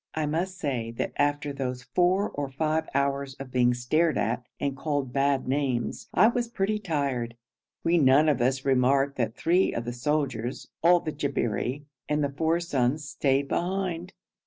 I 0.15 0.25
must 0.25 0.57
say 0.57 0.89
that 0.97 1.13
after 1.17 1.53
those 1.53 1.83
four 1.83 2.31
or 2.31 2.49
five 2.49 2.89
hours 2.95 3.35
of 3.35 3.51
being 3.51 3.75
stared 3.75 4.17
at 4.17 4.43
and 4.59 4.75
called 4.75 5.13
bad 5.13 5.47
names, 5.47 6.09
I 6.11 6.25
was 6.27 6.47
pretty 6.47 6.79
tired. 6.79 7.37
We 7.83 7.99
none 7.99 8.27
of 8.27 8.41
us 8.41 8.65
remarked 8.65 9.17
that 9.17 9.35
three 9.35 9.71
of 9.73 9.85
the 9.85 9.93
soldiers, 9.93 10.67
all 10.81 11.01
the 11.01 11.11
Jabberi, 11.11 11.83
and 12.09 12.23
the 12.23 12.31
four 12.35 12.59
sons 12.59 13.07
stayed 13.07 13.47
behind. 13.49 14.13